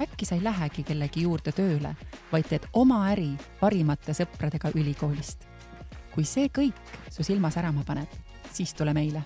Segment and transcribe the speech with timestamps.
[0.00, 1.94] äkki sa ei lähegi kellegi juurde tööle,
[2.32, 5.46] vaid teed oma äri parimate sõpradega ülikoolist.
[6.14, 8.08] kui see kõik su silma särama paneb,
[8.52, 9.22] siis tule meile.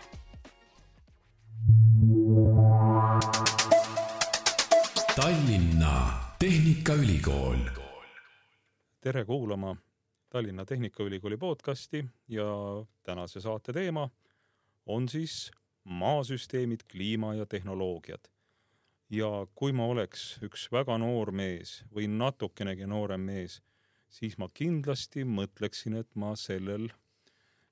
[5.16, 5.94] Tallinna
[6.38, 7.58] Tehnikaülikool.
[9.00, 9.76] tere kuulama
[10.28, 12.44] Tallinna Tehnikaülikooli podcasti ja
[13.02, 14.08] tänase saate teema
[14.86, 15.50] on siis
[15.84, 18.32] maasüsteemid, kliima ja tehnoloogiad
[19.12, 23.60] ja kui ma oleks üks väga noor mees või natukenegi noorem mees,
[24.08, 26.88] siis ma kindlasti mõtleksin, et ma sellel,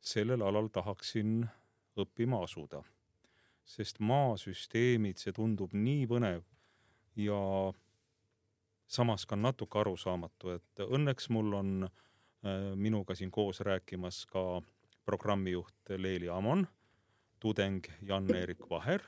[0.00, 1.44] sellel alal tahaksin
[1.96, 2.84] õppima asuda.
[3.70, 6.40] sest maasüsteemid, see tundub nii põnev
[7.14, 7.38] ja
[8.90, 14.42] samas ka natuke arusaamatu, et õnneks mul on äh, minuga siin koos rääkimas ka
[15.06, 16.66] programmijuht Leeli Amon,
[17.38, 19.06] tudeng Jan-Erik Vaher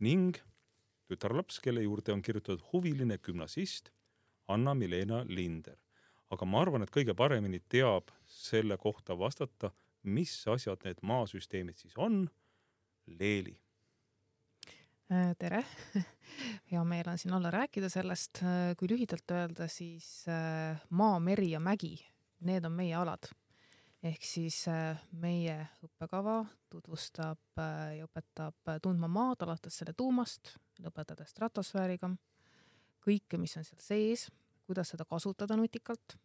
[0.00, 0.42] ning
[1.10, 3.90] tütarlaps, kelle juurde on kirjutatud huviline gümnasist
[4.48, 5.78] Anna-Milena Linder.
[6.32, 9.68] aga ma arvan, et kõige paremini teab selle kohta vastata,
[10.02, 12.24] mis asjad need maasüsteemid siis on,
[13.18, 13.52] Leeli.
[15.12, 15.60] Äh, tere,
[16.70, 18.40] hea meel on siin olla, rääkida sellest.
[18.40, 21.98] Äh, kui lühidalt öelda, siis äh, maa, meri ja mägi,
[22.48, 23.28] need on meie alad
[24.02, 24.64] ehk siis
[25.22, 25.54] meie
[25.86, 26.40] õppekava
[26.72, 27.60] tutvustab
[27.94, 32.10] ja õpetab tundma maad alates selle tuumast, lõpetades stratosfääriga,
[33.02, 34.28] kõike, mis on seal sees,
[34.66, 36.16] kuidas seda kasutada nutikalt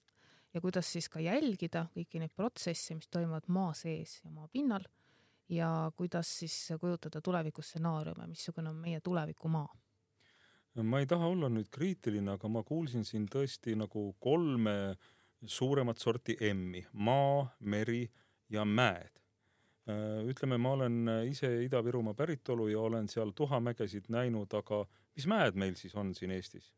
[0.53, 4.86] ja kuidas siis ka jälgida kõiki neid protsesse, mis toimuvad maa sees ja maa pinnal
[5.50, 9.68] ja kuidas siis kujutada tulevikustsenaariume, missugune on meie tulevikumaa
[10.84, 14.97] ma ei taha olla nüüd kriitiline, aga ma kuulsin siin tõesti nagu kolme
[15.46, 18.06] suuremat sorti M-i, maa, meri
[18.50, 19.22] ja mäed.
[19.88, 24.81] Äh, ütleme, ma olen ise Ida-Virumaa päritolu ja olen seal tuhamägesid näinud, aga
[25.16, 26.74] mis mäed meil siis on siin Eestis?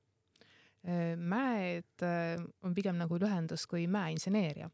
[0.86, 4.70] Äh, mäed äh, on pigem nagu lühendus kui mäeinseneeria,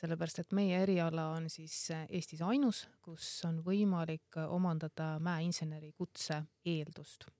[0.00, 7.30] sellepärast et meie eriala on siis Eestis ainus, kus on võimalik omandada mäeinseneri kutse eeldust.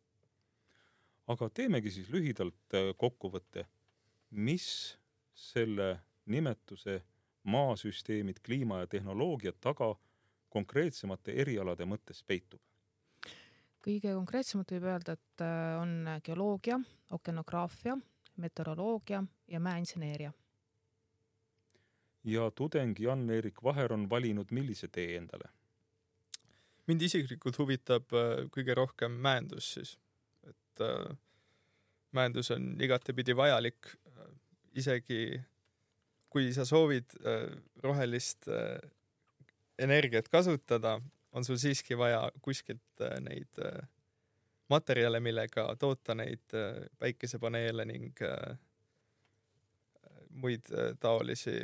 [1.27, 3.67] aga teemegi siis lühidalt kokkuvõtte,
[4.31, 4.95] mis
[5.34, 5.97] selle
[6.27, 7.01] nimetuse
[7.43, 9.97] maasüsteemid, kliima ja tehnoloogia taga
[10.56, 12.61] konkreetsemate erialade mõttes peitub?
[13.87, 16.81] kõige konkreetsemalt võib öelda, et äh, on geoloogia,
[17.15, 17.94] okeanograafia,
[18.43, 19.21] meteoroloogia
[19.53, 20.33] ja mäeinseneeria.
[22.25, 25.53] ja tudeng Jan-Erik Vaher on valinud millise tee endale?
[26.87, 29.99] mind isiklikult huvitab äh, kõige rohkem mäendus siis,
[30.49, 31.15] et äh,
[32.16, 33.95] mäendus on igatepidi vajalik
[34.77, 35.41] isegi
[36.33, 37.49] kui sa soovid äh,
[37.84, 38.77] rohelist äh,
[39.78, 41.00] energiat kasutada,
[41.32, 43.60] on sul siiski vaja kuskilt äh, neid
[44.69, 46.54] materjale, millega toota neid
[46.98, 48.22] päikesepaneele ning
[50.42, 50.66] muid
[51.00, 51.60] taolisi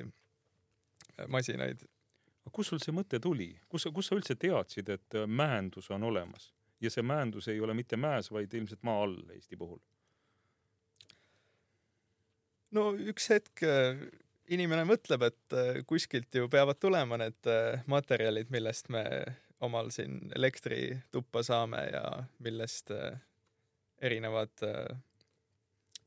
[1.29, 1.83] masinaid.
[2.53, 6.53] kust sul see mõte tuli, kus, kus sa üldse teadsid, et mäendus on olemas
[6.83, 9.81] ja see mäendus ei ole mitte mäes, vaid ilmselt maa all Eesti puhul?
[12.73, 14.01] no üks hetk äh,
[14.51, 19.05] inimene mõtleb, et äh, kuskilt ju peavad tulema need äh, materjalid, millest me
[19.63, 22.07] omal siin elektrituppa saame ja
[22.43, 22.91] millest
[24.03, 24.51] erinevad,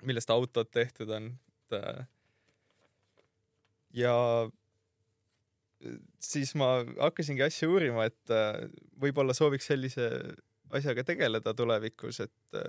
[0.04, 1.30] millest autod tehtud on.
[3.96, 4.16] ja
[6.20, 8.36] siis ma hakkasingi asja uurima, et
[9.00, 10.10] võib-olla sooviks sellise
[10.76, 12.60] asjaga tegeleda tulevikus, et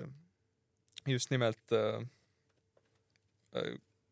[1.10, 1.74] just nimelt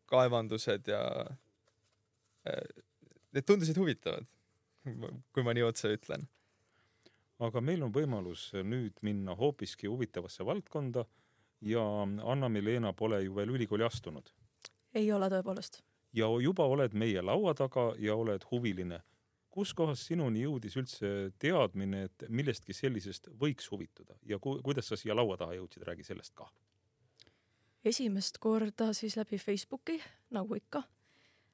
[0.05, 1.37] kaevandused ja äh,
[2.45, 4.27] need tundusid huvitavad,
[5.33, 6.27] kui ma nii otse ütlen.
[7.39, 11.03] aga meil on võimalus nüüd minna hoopiski huvitavasse valdkonda
[11.67, 11.81] ja
[12.31, 14.29] Anna-Milena pole ju veel ülikooli astunud.
[14.93, 15.81] ei ole tõepoolest.
[16.13, 19.01] ja juba oled meie laua taga ja oled huviline.
[19.49, 25.15] kuskohast sinuni jõudis üldse teadmine, et millestki sellisest võiks huvituda ja ku kuidas sa siia
[25.15, 26.51] laua taha jõudsid, räägi sellest ka
[27.85, 29.99] esimest korda siis läbi Facebooki,
[30.33, 30.83] nagu ikka,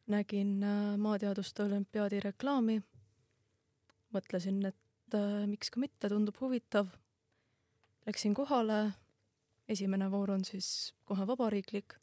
[0.08, 2.82] nägin äh, maateaduste olümpiaadi reklaami.
[4.12, 6.88] mõtlesin, et äh, miks ka mitte, tundub huvitav.
[8.06, 8.92] Läksin kohale,
[9.70, 11.96] esimene voor on siis kohe vabariiklik,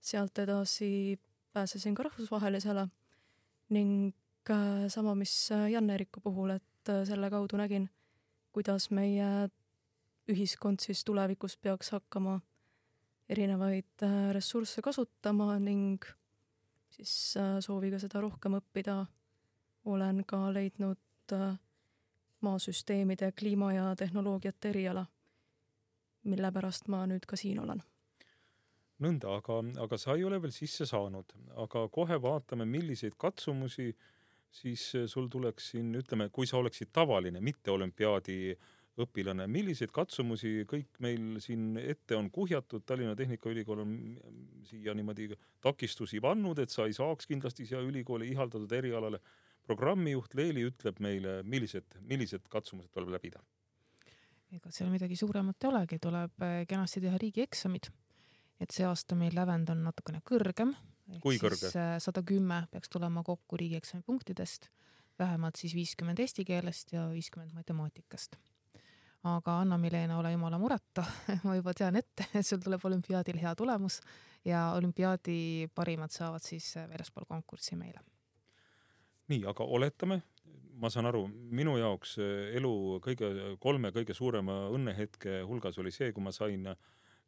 [0.00, 1.20] sealt edasi
[1.52, 2.88] pääsesin ka rahvusvahelisele
[3.70, 4.14] ning
[4.50, 7.90] äh, sama, mis äh, Jan-Eeriku puhul, et äh, selle kaudu nägin,
[8.52, 9.48] kuidas meie
[10.28, 12.40] ühiskond siis tulevikus peaks hakkama
[13.28, 16.04] erinevaid äh, ressursse kasutama ning
[16.94, 19.02] siis äh, sooviga seda rohkem õppida.
[19.90, 21.56] Olen ka leidnud äh,
[22.44, 25.04] maasüsteemide, kliima ja tehnoloogiate eriala,
[26.30, 27.82] mille pärast ma nüüd ka siin olen.
[29.04, 33.90] Nõnda, aga, aga sa ei ole veel sisse saanud, aga kohe vaatame, milliseid katsumusi
[34.54, 38.54] siis sul tuleks siin, ütleme, kui sa oleksid tavaline, mitte olümpiaadi
[39.00, 43.96] õpilane, milliseid katsumusi kõik meil siin ette on kuhjatud, Tallinna Tehnikaülikool on
[44.68, 45.32] siia niimoodi
[45.64, 49.20] takistusi pannud, et sa ei saaks kindlasti siia ülikooli ihaldatud erialale.
[49.64, 53.40] programmijuht Leeli ütleb meile, millised, millised katsumused tuleb läbida?
[54.54, 57.88] ega seal midagi suuremat ei olegi, tuleb eh, kenasti teha riigieksamid
[58.62, 60.74] et see aasta meil lävend on natukene kõrgem.
[61.22, 61.68] Kui kõrge?
[61.76, 64.70] äh, sada kümme peaks tulema kokku riigieksami punktidest,
[65.20, 68.38] vähemalt siis viiskümmend eesti keelest ja viiskümmend matemaatikast.
[69.24, 71.04] Aga Anna-Milena, ole jumala mureta
[71.46, 74.00] ma juba tean ette, et sul tuleb olümpiaadil hea tulemus
[74.44, 78.02] ja olümpiaadi parimad saavad siis väljaspool konkurssi meile.
[79.28, 80.20] nii, aga oletame,
[80.76, 82.18] ma saan aru, minu jaoks
[82.58, 82.74] elu
[83.04, 83.30] kõige,
[83.60, 86.68] kolme kõige suurema õnnehetke hulgas oli see, kui ma sain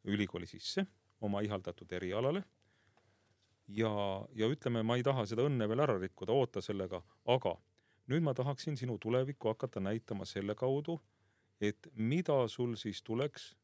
[0.05, 0.85] ülikooli sisse
[1.21, 2.43] oma ihaldatud erialale.
[3.67, 3.89] ja,
[4.35, 7.57] ja ütleme, ma ei taha seda õnne veel ära rikkuda, oota sellega, aga
[8.07, 11.01] nüüd ma tahaksin sinu tulevikku hakata näitama selle kaudu,
[11.61, 13.55] et mida sul siis tuleks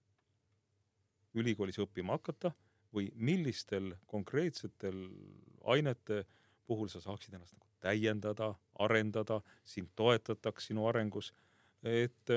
[1.34, 2.54] ülikoolis õppima hakata
[2.94, 4.98] või millistel konkreetsetel
[5.63, 6.24] ainete
[6.68, 11.34] puhul sa saaksid ennast nagu täiendada, arendada, sind toetataks sinu arengus.
[11.84, 12.30] et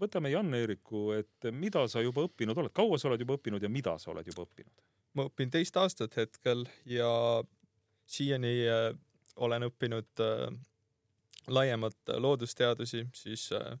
[0.00, 3.96] võtame Jan-Eeriku, et mida sa juba õppinud oled, kaua sa oled juba õppinud ja mida
[3.98, 4.84] sa oled juba õppinud?
[5.14, 7.08] ma õpin teist aastat hetkel ja
[8.06, 8.86] siiani äh,
[9.36, 10.46] olen õppinud äh,
[11.46, 13.76] laiemalt loodusteadusi, siis äh,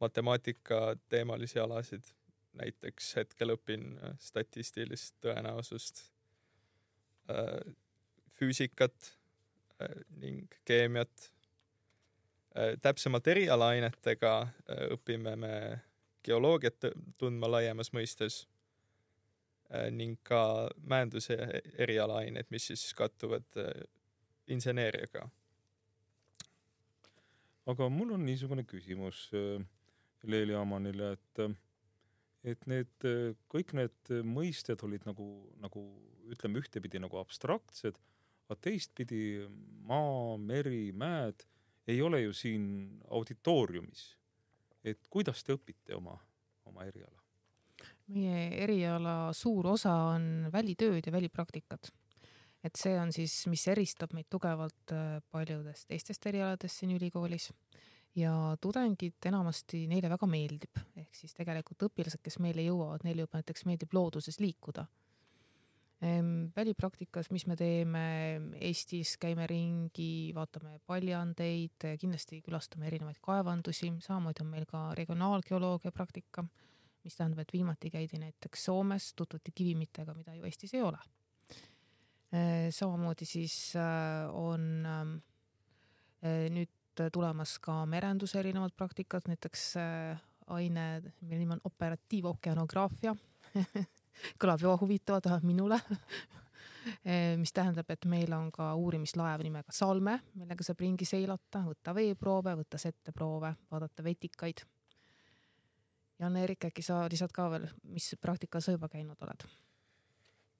[0.00, 2.04] matemaatika teemalisi alasid,
[2.52, 6.04] näiteks hetkel õpin äh, statistilist tõenäosust
[7.30, 7.74] äh,,
[8.38, 9.14] füüsikat
[9.80, 11.30] äh, ning keemiat
[12.54, 14.32] täpsemalt erialaainetega
[14.94, 15.54] õpime me
[16.22, 16.84] geoloogiat
[17.18, 18.44] tundma laiemas mõistes
[19.90, 21.34] ning ka majanduse
[21.82, 23.58] erialaained, mis siis kattuvad
[24.46, 25.26] inseneeriaga.
[27.66, 29.26] aga mul on niisugune küsimus
[30.26, 31.44] Leeli Amanile, et
[32.44, 33.06] et need
[33.48, 35.26] kõik need mõisted olid nagu,
[35.62, 35.80] nagu
[36.28, 37.96] ütleme ühtepidi nagu abstraktsed,
[38.44, 39.46] aga teistpidi
[39.88, 41.46] maa, meri, mäed
[41.88, 42.64] ei ole ju siin
[43.10, 44.16] auditooriumis.
[44.84, 46.18] et kuidas te õpite oma,
[46.68, 47.20] oma eriala?
[48.12, 51.90] meie eriala suur osa on välitööd ja välipraktikad.
[52.64, 57.50] et see on siis, mis eristab meid tugevalt äh, paljudest teistest erialadest siin ülikoolis
[58.16, 58.32] ja
[58.62, 63.66] tudengid enamasti, neile väga meeldib, ehk siis tegelikult õpilased, kes meile jõuavad, neile juba näiteks
[63.68, 64.86] meeldib looduses liikuda.
[66.56, 68.02] Välipraktikas, mis me teeme?
[68.60, 76.44] Eestis, käime ringi, vaatame paljandeid, kindlasti külastame erinevaid kaevandusi, samamoodi on meil ka regionaalgeoloogia praktika,
[77.06, 81.00] mis tähendab, et viimati käidi näiteks Soomes, tutvuti kivimitega, mida ju Eestis ei ole.
[82.70, 86.72] samamoodi siis äh, on äh, nüüd
[87.12, 93.14] tulemas ka merenduse erinevad praktikad, näiteks äh, aine, mille nimi on operatiivokeanograafia
[94.42, 95.78] kõlab juba huvitavalt, vähemalt minule
[97.04, 101.94] eh, mis tähendab, et meil on ka uurimislaev nimega Salme, millega saab ringi seilata, võtta
[101.96, 104.64] veeproove, võtta setteproove, vaadata vetikaid.
[106.22, 109.46] Jan-Erik, äkki sa lisad ka veel, mis praktikal sa juba käinud oled?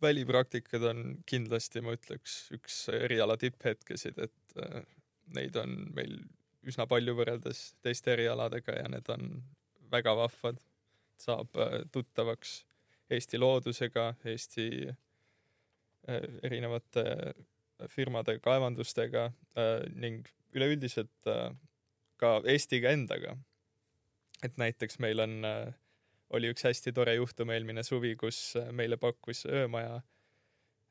[0.04, 4.82] välipraktikad on kindlasti, ma ütleks, üks eriala tipphetkesid, et äh,
[5.32, 6.18] neid on meil
[6.68, 9.42] üsna palju võrreldes teiste erialadega ja need on
[9.92, 10.62] väga vahvad.
[11.18, 12.64] saab äh, tuttavaks
[13.10, 19.30] Eesti loodusega, Eesti äh, erinevate äh, firmade kaevandustega
[19.94, 21.28] ning üleüldiselt
[22.16, 23.36] ka Eestiga endaga.
[24.42, 25.42] et näiteks meil on,
[26.30, 30.00] oli üks hästi tore juhtum eelmine suvi, kus meile pakkus öömaja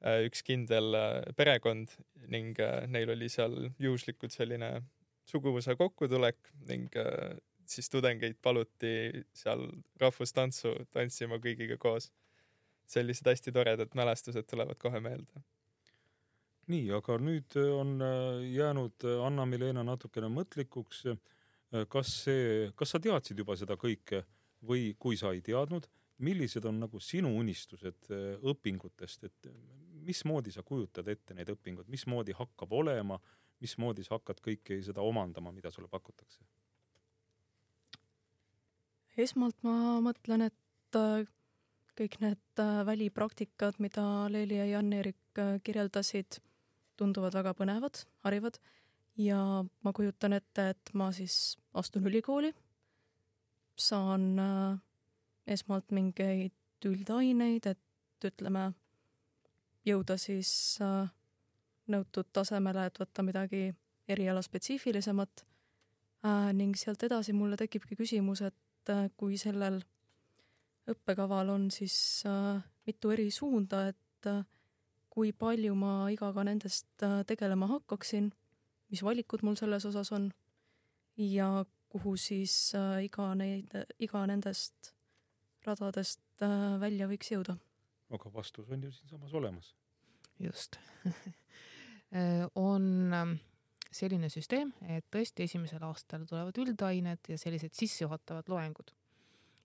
[0.03, 0.95] üks kindel
[1.37, 1.93] perekond
[2.27, 2.57] ning
[2.91, 4.81] neil oli seal juhuslikult selline
[5.29, 6.91] suguvõsa kokkutulek ning
[7.65, 9.65] siis tudengeid paluti seal
[10.01, 12.11] rahvustantsu tantsima kõigiga koos.
[12.85, 15.43] sellised hästi toredad mälestused tulevad kohe meelde.
[16.67, 21.01] nii, aga nüüd on äh, jäänud äh, Anna-Milena natukene mõtlikuks.
[21.11, 24.23] Äh, kas see, kas sa teadsid juba seda kõike
[24.63, 25.89] või kui sa ei teadnud,
[26.23, 28.07] millised on nagu sinu unistused
[28.51, 29.49] õpingutest, et
[30.05, 33.19] mismoodi sa kujutad ette neid õpinguid, mismoodi hakkab olema,
[33.63, 36.43] mismoodi sa hakkad kõike seda omandama, mida sulle pakutakse?
[39.17, 41.25] esmalt ma mõtlen, et äh,
[41.97, 46.39] kõik need äh, välipraktikad, mida Leeli ja Jan-Erik äh, kirjeldasid,
[46.97, 48.57] tunduvad väga põnevad, harivad
[49.17, 49.39] ja
[49.85, 52.53] ma kujutan ette, et ma siis astun ülikooli,
[53.77, 54.37] saan
[55.49, 58.67] esmalt mingeid üldaineid, et ütleme,
[59.85, 60.79] jõuda siis
[61.91, 63.65] nõutud tasemele, et võtta midagi
[64.07, 65.43] erialaspetsiifilisemat
[66.55, 69.81] ning sealt edasi mulle tekibki küsimus, et äh, kui sellel
[70.89, 74.45] õppekaval on siis äh, mitu eri suunda, et äh,
[75.13, 78.31] kui palju ma igaga nendest tegelema hakkaksin,
[78.89, 80.31] mis valikud mul selles osas on
[81.17, 82.73] ja kuhu siis
[83.05, 84.89] iga neid, iga nendest
[85.67, 86.41] radadest
[86.81, 87.53] välja võiks jõuda.
[88.13, 89.75] Aga vastus on ju siinsamas olemas.
[90.39, 90.77] just
[92.55, 93.37] on ähm,
[93.93, 98.93] selline süsteem, et tõesti esimesel aastal tulevad üldained ja sellised sissejuhatavad loengud.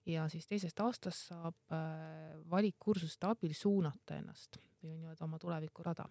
[0.09, 6.05] ja siis teisest aastast saab äh, valikkursuste abil suunata ennast või nii-öelda oma tulevikurada.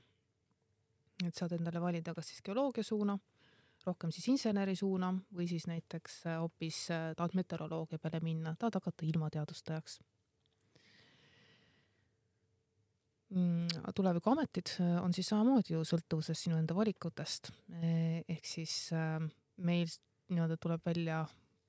[1.26, 3.18] et saad endale valida kas siis geoloogia suuna,
[3.86, 8.80] rohkem siis inseneri suuna või siis näiteks äh, hoopis äh, tahad meteoroloogia peale minna, tahad
[8.80, 10.00] hakata ilmateadustajaks
[13.94, 17.50] tulevikuametid äh, on siis samamoodi ju sõltuvuses sinu enda valikutest.
[17.76, 19.18] Eh, ehk siis äh,
[19.64, 19.90] meil
[20.32, 21.22] nii-öelda tuleb välja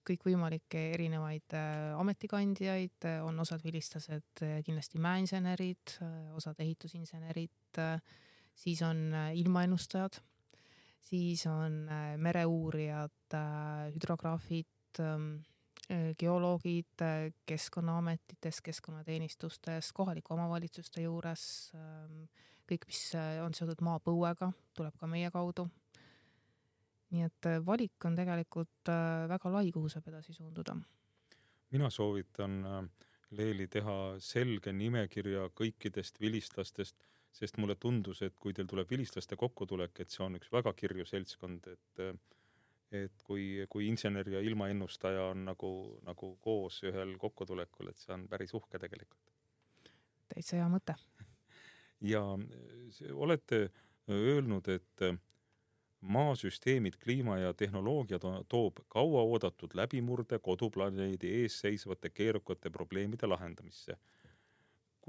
[0.07, 5.99] kõikvõimalikke erinevaid äh, ametikandjaid, on osad vilistlased kindlasti mäeinsenerid,
[6.39, 7.81] osad ehitusinsenerid,
[8.57, 10.17] siis on ilmaennustajad,
[11.11, 11.83] siis on
[12.23, 13.37] mereuurijad,
[13.93, 15.58] hüdrograafid ähm, Äh,
[16.19, 21.43] geoloogid äh, Keskkonnaametites, keskkonnateenistustes, kohalike omavalitsuste juures,
[21.75, 22.23] ähm,
[22.69, 25.69] kõik, mis äh, on seotud maapõuega, tuleb ka meie kaudu.
[27.09, 28.89] nii et valik on tegelikult
[29.31, 30.75] väga lai, kuhu saab edasi suunduda.
[31.71, 32.89] mina soovitan
[33.31, 36.95] Leeli teha selge nimekirja kõikidest vilistlastest,
[37.31, 41.05] sest mulle tundus, et kui teil tuleb vilistlaste kokkutulek, et see on üks väga kirju
[41.05, 42.01] seltskond, et
[42.91, 45.71] et kui, kui insener ja ilmaennustaja on nagu,
[46.07, 49.33] nagu koos ühel kokkutulekul, et see on päris uhke tegelikult.
[50.33, 50.95] täitsa hea mõte.
[52.13, 52.23] ja
[53.13, 53.69] olete
[54.09, 55.09] öelnud, et
[56.01, 63.97] maasüsteemid, kliima ja tehnoloogia toob kauaoodatud läbimurde koduplaneedi ees seisvate keerukate probleemide lahendamisse.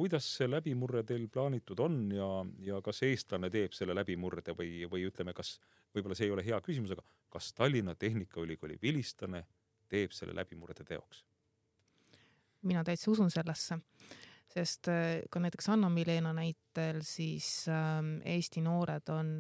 [0.01, 2.29] Kuidas see läbimurre teil plaanitud on ja,
[2.65, 5.59] ja kas eestlane teeb selle läbimurde või, või ütleme, kas
[5.93, 9.45] võib-olla see ei ole hea küsimus, aga kas Tallinna Tehnikaülikooli vilistlane
[9.91, 11.25] teeb selle läbimurde teoks?
[12.63, 13.79] mina täitsa usun sellesse,
[14.53, 19.31] sest äh, ka näiteks Anna-Milena näitel siis ähm, Eesti noored on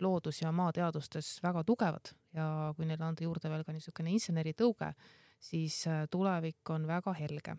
[0.00, 2.46] loodus- ja maateadustes väga tugevad ja
[2.76, 4.94] kui neile anda juurde veel ka niisugune inseneritõuge,
[5.40, 7.58] siis äh, tulevik on väga helge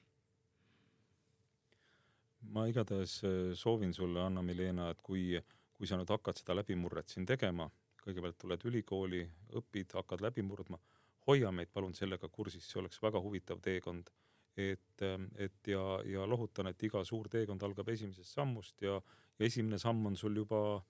[2.50, 5.36] ma igatahes äh, soovin sulle, Anna-Milena, et kui,
[5.74, 7.69] kui sa nüüd hakkad seda läbimurret siin tegema,
[8.01, 9.21] kõigepealt tuled ülikooli,
[9.60, 10.79] õpid, hakkad läbi murdma,
[11.27, 14.10] hoia meid palun sellega kursis, see oleks väga huvitav teekond.
[14.57, 15.01] et,
[15.39, 18.98] et ja, ja lohutan, et iga suur teekond algab esimesest sammust ja,
[19.39, 20.81] ja esimene samm on sul juba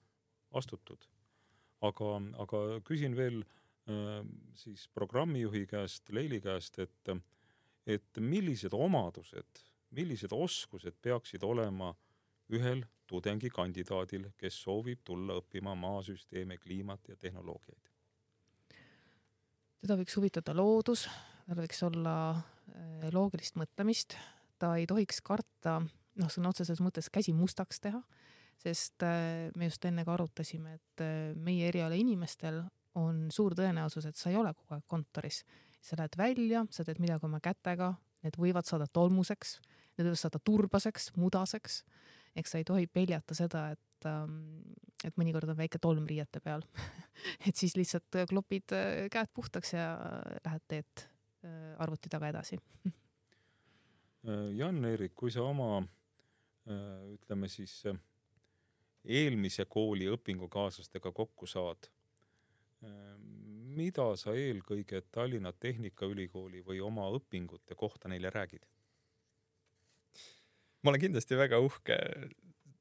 [0.50, 1.06] astutud.
[1.80, 2.08] aga,
[2.42, 7.14] aga küsin veel äh, siis programmijuhi käest, Leili käest, et,
[7.86, 9.62] et millised omadused,
[9.92, 11.92] millised oskused peaksid olema
[12.52, 17.92] ühel tudengikandidaadil, kes soovib tulla õppima maasüsteeme, kliimat ja tehnoloogiaid?
[19.82, 21.08] teda võiks huvitada loodus,
[21.46, 24.14] tal võiks olla eh, loogilist mõtlemist,
[24.62, 27.98] ta ei tohiks karta, noh, sõna otseses mõttes käsi mustaks teha,
[28.62, 32.62] sest eh, me just enne ka arutasime, et eh, meie eriala inimestel
[32.98, 35.42] on suur tõenäosus, et sa ei ole kogu aeg kontoris.
[35.82, 39.56] sa lähed välja, sa teed midagi oma kätega, need võivad saada tolmuseks,
[39.96, 41.82] need võivad saada turbaseks, mudaseks.
[42.38, 44.38] Eks sa ei tohi peljata seda, et ähm,
[45.06, 46.64] et mõnikord on väike tolm riiete peal.
[47.46, 49.86] Et siis lihtsalt klopid äh, käed puhtaks ja
[50.44, 51.04] lähed teed
[51.44, 52.60] äh, arvuti taga edasi.
[54.22, 55.80] Äh, Jan-Erik, kui sa oma
[57.10, 57.72] ütleme siis
[59.02, 61.88] eelmise kooli õpingukaaslastega kokku saad,
[63.74, 68.62] mida sa eelkõige Tallinna Tehnikaülikooli või oma õpingute kohta neile räägid?
[70.82, 71.98] Ma olen kindlasti väga uhke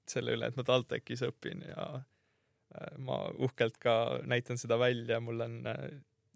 [0.10, 3.96] selle üle, et ma TalTechis õpin ja äh, ma uhkelt ka
[4.27, 5.86] näitan seda välja, mul on äh,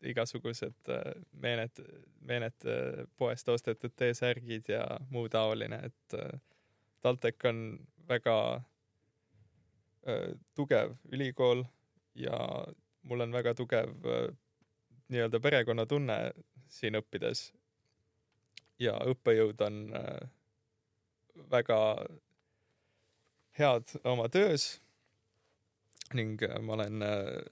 [0.06, 1.82] igasugused äh, meened,
[2.22, 2.70] meened
[3.18, 6.18] poest ostetud T-särgid ja muu taoline, et
[7.02, 7.60] TalTech on
[8.10, 8.38] väga
[10.54, 11.64] tugev ülikool
[12.14, 12.38] ja
[13.10, 13.96] mul on väga tugev
[15.10, 16.18] nii-öelda perekonnatunne
[16.70, 17.52] siin õppides.
[18.80, 20.30] ja õppejõud on äh,
[21.52, 21.80] väga
[23.60, 24.76] head oma töös
[26.14, 27.44] ning äh, ma olen äh,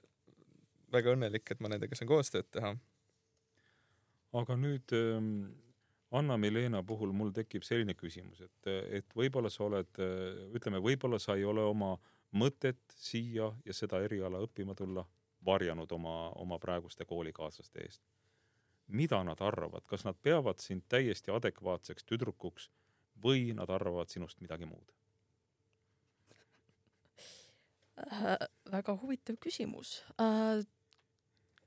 [0.94, 2.74] väga õnnelik, et ma nendega saan koostööd teha.
[4.34, 5.30] aga nüüd ähm,
[6.14, 8.68] Anna-Milena puhul mul tekib selline küsimus, et,
[9.00, 9.98] et võib-olla sa oled,
[10.54, 11.96] ütleme, võib-olla sa ei ole oma
[12.38, 15.02] mõtet siia ja seda eriala õppima tulla
[15.44, 18.02] varjanud oma, oma praeguste koolikaaslaste eest.
[18.86, 22.68] mida nad arvavad, kas nad peavad sind täiesti adekvaatseks tüdrukuks
[23.22, 24.92] või nad arvavad sinust midagi muud
[27.98, 28.48] äh,?
[28.72, 30.64] väga huvitav küsimus äh,.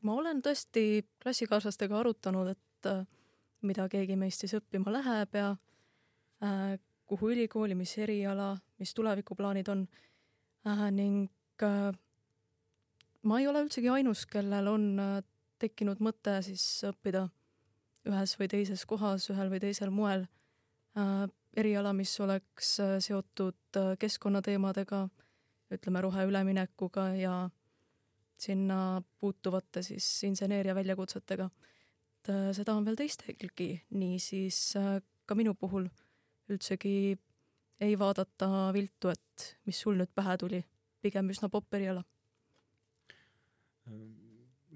[0.02, 3.06] ma olen tõesti klassikaaslastega arutanud, et äh,
[3.62, 5.54] mida keegi meist siis õppima läheb ja
[6.44, 6.76] äh,
[7.08, 9.88] kuhu ülikooli, mis eriala, mis tulevikuplaanid on
[10.68, 11.30] äh, ning
[11.64, 11.96] äh,
[13.28, 15.18] ma ei ole üldsegi ainus, kellel on äh,
[15.62, 17.28] tekkinud mõte siis õppida
[18.08, 20.28] ühes või teises kohas ühel või teisel moel
[20.98, 21.26] äh,
[21.56, 25.08] eriala, mis oleks äh, seotud äh, keskkonnateemadega,
[25.72, 27.38] ütleme roheüleminekuga ja
[28.38, 31.50] sinna puutuvate siis inseneeria väljakutsetega
[32.28, 35.88] et äh, seda on veel teistelgi, niisiis äh, ka minu puhul
[36.52, 37.16] üldsegi
[37.80, 40.62] ei vaadata viltu, et mis sul nüüd pähe tuli,
[41.02, 42.04] pigem üsna popp eriala.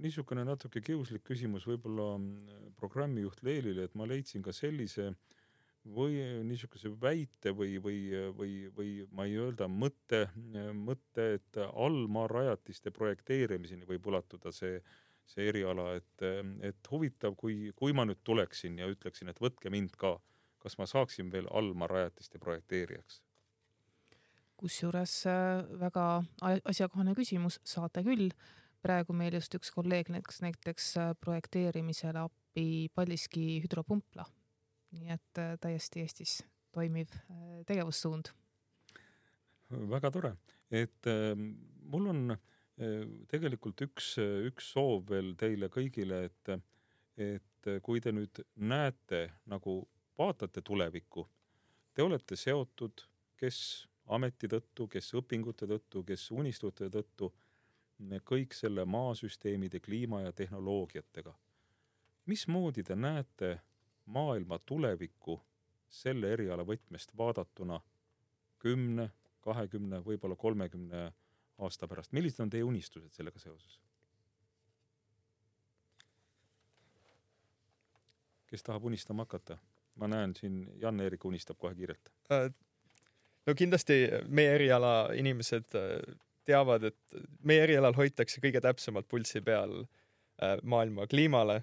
[0.01, 5.11] niisugune natuke kiuslik küsimus võib-olla mm, programmijuht Leelile, et ma leidsin ka sellise
[5.85, 7.99] või niisuguse väite või, või,
[8.37, 10.27] või, või ma ei öelda mõtte,
[10.77, 14.77] mõtte, et allmaarajatiste projekteerimiseni võib ulatuda see
[15.31, 16.23] see eriala, et,
[16.65, 20.15] et huvitav, kui, kui ma nüüd tuleksin ja ütleksin, et võtke mind ka,
[20.61, 23.21] kas ma saaksin veel Alma rajatiste projekteerijaks?
[24.61, 26.03] kusjuures äh, väga
[26.69, 28.29] asjakohane küsimus, saate küll.
[28.81, 34.27] praegu meil just üks kolleeg läks näiteks äh, projekteerimisele appi Paldiski hüdropumpla.
[34.91, 37.11] Nii et äh, täiesti Eestis toimiv
[37.67, 38.31] tegevussuund.
[39.91, 40.29] väga tore,
[40.71, 41.07] et
[41.91, 42.35] mul on
[43.31, 44.13] tegelikult üks,
[44.47, 46.51] üks soov veel teile kõigile, et,
[47.19, 49.75] et kui te nüüd näete nagu
[50.17, 51.25] vaatate tulevikku,
[51.93, 53.03] te olete seotud,
[53.39, 53.59] kes
[54.11, 57.31] ameti tõttu, kes õpingute tõttu, kes unistute tõttu,
[58.25, 61.33] kõik selle maasüsteemide, kliima ja tehnoloogiatega.
[62.25, 63.59] mismoodi te näete
[64.05, 65.37] maailma tulevikku
[65.89, 67.79] selle eriala võtmest vaadatuna
[68.59, 69.09] kümne,
[69.41, 71.11] kahekümne, võib-olla kolmekümne
[71.61, 73.79] aasta pärast, millised on teie unistused sellega seoses?
[78.51, 79.55] kes tahab unistama hakata?
[79.99, 82.11] ma näen siin, Jan-Erik unistab kohe kiirelt.
[82.31, 82.49] Äh,
[83.47, 86.15] no kindlasti meie eriala inimesed äh,
[86.47, 91.61] teavad, et meie erialal hoitakse kõige täpsemalt pulssi peal äh, maailma kliimale.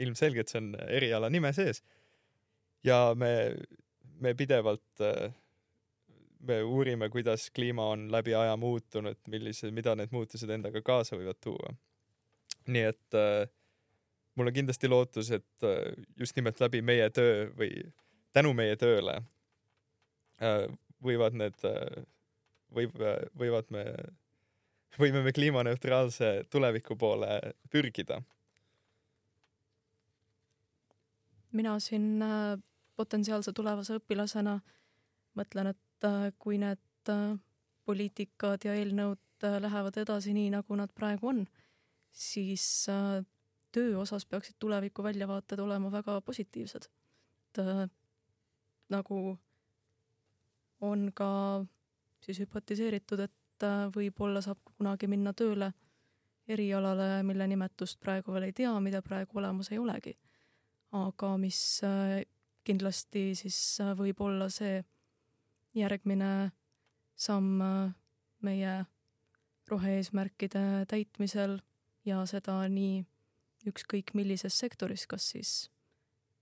[0.00, 1.82] Ilmselgelt see on eriala nime sees.
[2.84, 3.30] ja me,
[4.20, 5.02] me pidevalt
[6.40, 11.40] me uurime, kuidas kliima on läbi aja muutunud, millise, mida need muutused endaga kaasa võivad
[11.44, 11.74] tuua.
[12.70, 13.48] nii et äh,
[14.36, 17.70] mul on kindlasti lootus, et äh, just nimelt läbi meie töö või
[18.32, 19.20] tänu meie tööle
[20.40, 20.64] äh,
[21.04, 22.04] võivad need äh,,
[22.74, 22.96] võib,
[23.38, 23.84] võivad me,
[24.98, 28.20] võime me kliimaneutraalse tuleviku poole pürgida.
[31.52, 32.58] Mina siin äh,
[32.96, 34.58] potentsiaalse tulevase õpilasena
[35.38, 37.34] mõtlen, et äh, kui need äh,
[37.88, 41.44] poliitikad ja eelnõud äh, lähevad edasi nii, nagu nad praegu on,
[42.10, 42.64] siis
[43.70, 46.88] töö osas peaksid tuleviku väljavaated olema väga positiivsed.
[47.50, 47.90] et
[48.90, 49.38] nagu
[50.80, 51.30] on ka
[52.24, 55.72] siis hüpotiseeritud, et võib-olla saab kunagi minna tööle
[56.48, 60.16] erialale, mille nimetust praegu veel ei tea, mida praegu olemas ei olegi.
[60.92, 61.80] Aga mis
[62.66, 63.58] kindlasti siis
[63.98, 64.80] võib olla see
[65.74, 66.50] järgmine
[67.20, 67.92] samm äh,
[68.42, 68.84] meie
[69.70, 71.58] rohe-eesmärkide täitmisel
[72.04, 73.04] ja seda nii
[73.70, 75.52] ükskõik millises sektoris, kas siis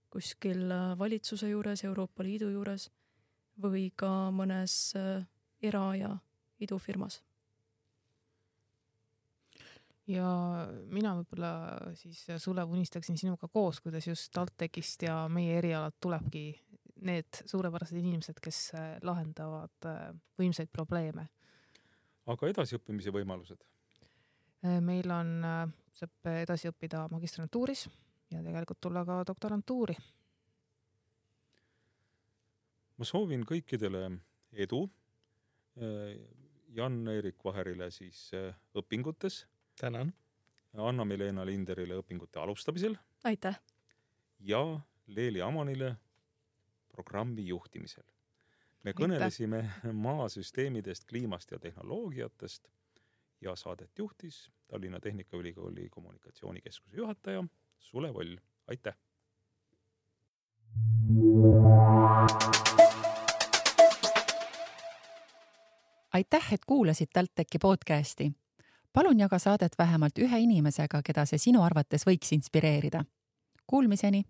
[0.09, 2.89] kuskil äh, valitsuse juures, Euroopa Liidu juures
[3.61, 5.25] või ka mõnes äh,
[5.61, 6.15] era- ja
[6.59, 7.21] idufirmas.
[10.09, 10.29] Ja
[10.89, 11.51] mina võib-olla
[11.97, 16.43] siis, Sulev, unistaksin sinuga koos, kuidas just TalTechist ja meie erialalt tulebki
[17.05, 21.29] need suurepärased inimesed, kes äh, lahendavad äh, võimsaid probleeme.
[22.29, 23.63] aga edasiõppimise võimalused?
[24.65, 25.31] Äh, meil on,
[25.95, 27.87] saab edasi õppida magistrantuuris
[28.33, 29.95] ja tegelikult tulla ka doktorantuuri.
[32.99, 34.09] ma soovin kõikidele
[34.51, 34.81] edu.
[36.75, 38.25] Jan-Erik Vaherile siis
[38.75, 39.45] õpingutes.
[39.79, 40.13] Tänan.
[40.77, 43.59] Anna-Milena Linderile õpingute alustamisel aitäh!
[44.39, 45.95] ja Leeli Amonile
[46.91, 48.03] programmi juhtimisel.
[48.83, 49.63] me kõnelesime
[49.93, 52.67] maasüsteemidest, kliimast ja tehnoloogiatest
[53.41, 57.43] ja saadet juhtis Tallinna Tehnikaülikooli kommunikatsioonikeskuse juhataja
[57.79, 58.35] Sule Voll.
[58.67, 58.95] aitäh!
[66.13, 68.31] aitäh, et kuulasid TalTechi podcasti.
[68.99, 73.05] Palun jaga saadet vähemalt ühe inimesega, keda see sinu arvates võiks inspireerida.
[73.63, 74.25] Kuulmiseni